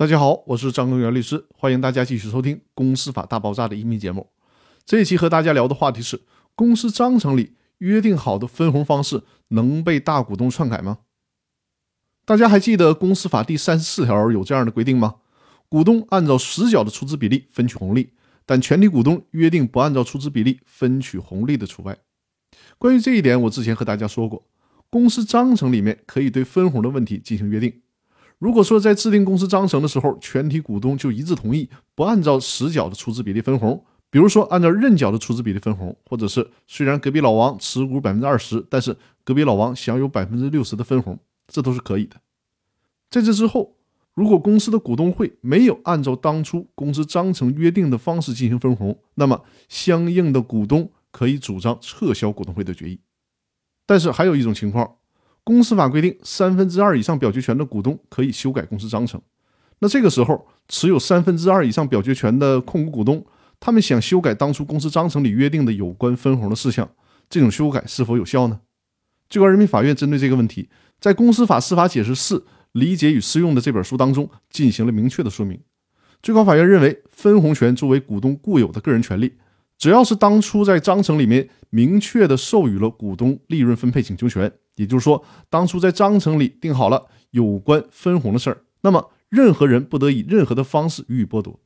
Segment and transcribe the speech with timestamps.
[0.00, 4.30] 大家好，我是张根源律师，欢迎大家继续收听《公司法大爆炸》的音频节目。
[4.86, 6.22] 这一期和大家聊的话题是：
[6.54, 11.00] 公司章程里约定好的分红方式能被大股东篡改吗？
[12.24, 15.16] 大家还记得《公司法》第三十四条有这样的规定吗？
[15.68, 18.14] 股东按照实缴的出资比例分取红利，
[18.46, 21.98] 但全体股东约定不按照出资比例分取红利的除外。
[22.78, 24.48] 关于这一点，我之前和大家说过，
[24.88, 27.82] 公司章程里面可以对分红的问题进行约定。
[28.40, 41.18] 如果说在制定公司章程的时候，全体股东就一致同意不按照实缴的出资比例分红，比如说按照认缴的出资比例分红，或者是虽然隔壁老王持股百分之二十，但是隔壁老王享有百分之六十的分红，
[41.48, 42.16] 这都是可以的。
[43.10, 43.76] 在这之后，
[44.14, 52.98] 如果公司的股东会没有按照当初公司章程约定的方式进行分红，那么相应的股东可以主张撤销股东会的决议。
[53.84, 54.96] 但是还有一种情况。
[55.42, 59.20] 公司法规定，三分之二以上表决权的股东可以修改公司章程。
[59.80, 63.24] 那这个时候，持有三分之二以上表决权的控股股东，
[63.58, 66.88] 他们想修改当初公司章程里约定的有关分红的事项，
[67.30, 68.60] 这种修改是否有效呢？
[69.30, 70.68] 最高人民法院针对这个问题，
[71.00, 75.58] 在《公司法司法解释四：理解与适用》的这本书当中进行了明确的说明。
[76.22, 79.32] 最高法院认为，分红权作为股东固有的个人权利，
[79.78, 84.52] 只要是当初在章程里面明确的授予了股东利润分配请求权。
[84.80, 91.60] 也就是说，当初在章程里定好了有关分红的事儿，那么任何人不得以任何的方式予以剥夺。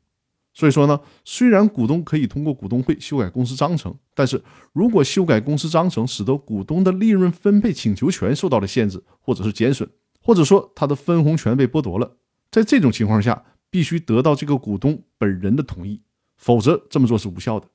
[0.53, 4.43] 所以说呢，虽然股东可以通过股东会修改公司章程，但是
[4.73, 9.89] 如果修改公司章程使得股东的利润分配请求权受到了限制，或者是减损，
[10.21, 12.17] 或者说他的分红权被剥夺了，
[12.51, 16.03] 在这种情况下，必须得到这个股东本人的同意，
[16.37, 17.69] 否则这么做是无效的。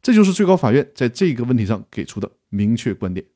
[0.00, 3.26] 这就是最高法院在这个问题上给出的明确观点。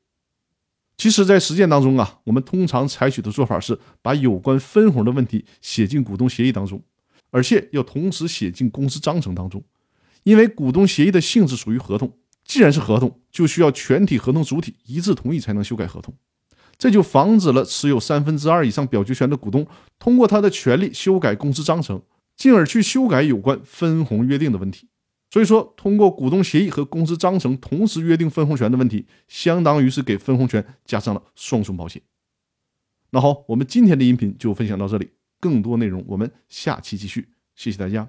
[0.97, 6.81] 其实，在实践当中啊，我们通常采取的做法是把有关分红的问题写进股东协议当中，
[7.31, 9.63] 而且要同时写进公司章程当中。
[10.23, 16.15] 因为股东协议的性质属于合同，既然是合同，就需要全体合同主体一致同意才能修改合同，
[16.79, 19.67] 这就防止了持有三分之二以上表决权的股东
[19.99, 22.01] 通过他的权利修改公司章程，
[22.37, 24.89] 进而去修改有关分红约定的问题。
[25.35, 32.01] 所以说，通过股东协议和公司章程同时约定分红权的问题，相当于是给分红权加上了双重保险。
[33.11, 38.09] 那好，我们今天的音频就分享到这里，更多内容我们下期继续，谢谢大家。